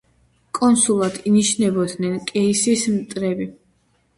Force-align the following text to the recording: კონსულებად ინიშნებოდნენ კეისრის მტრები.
კონსულებად 0.59 1.19
ინიშნებოდნენ 1.31 2.15
კეისრის 2.33 2.87
მტრები. 2.95 3.51